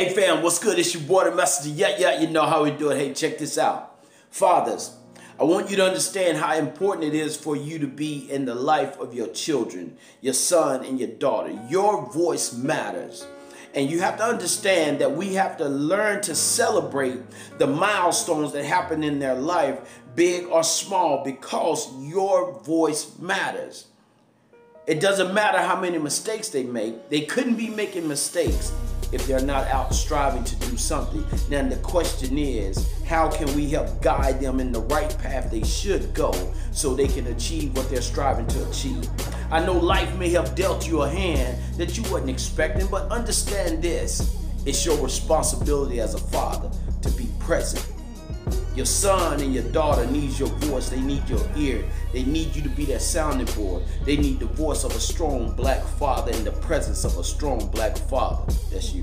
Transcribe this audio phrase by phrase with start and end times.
[0.00, 0.78] Hey fam, what's good?
[0.78, 1.76] It's your boy, messenger.
[1.76, 2.96] Yeah, yeah, you know how we do it.
[2.96, 4.02] Hey, check this out.
[4.30, 4.96] Fathers,
[5.38, 8.54] I want you to understand how important it is for you to be in the
[8.54, 11.50] life of your children, your son and your daughter.
[11.68, 13.26] Your voice matters.
[13.74, 17.18] And you have to understand that we have to learn to celebrate
[17.58, 23.88] the milestones that happen in their life, big or small, because your voice matters.
[24.86, 28.72] It doesn't matter how many mistakes they make, they couldn't be making mistakes
[29.12, 31.24] if they're not out striving to do something.
[31.50, 35.64] Now the question is, how can we help guide them in the right path they
[35.64, 36.32] should go
[36.72, 39.08] so they can achieve what they're striving to achieve?
[39.50, 43.82] I know life may have dealt you a hand that you wasn't expecting, but understand
[43.82, 44.36] this.
[44.66, 46.70] It's your responsibility as a father
[47.02, 47.99] to be present
[48.80, 50.88] your son and your daughter needs your voice.
[50.88, 51.84] They need your ear.
[52.14, 53.82] They need you to be that sounding board.
[54.06, 57.70] They need the voice of a strong black father and the presence of a strong
[57.72, 58.50] black father.
[58.72, 59.02] That's you.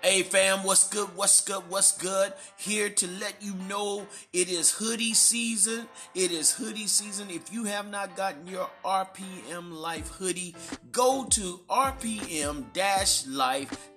[0.00, 1.08] Hey fam, what's good?
[1.16, 1.62] What's good?
[1.70, 2.34] What's good?
[2.58, 5.88] Here to let you know it is hoodie season.
[6.14, 7.30] It is hoodie season.
[7.30, 10.54] If you have not gotten your RPM Life hoodie,
[10.92, 11.60] go to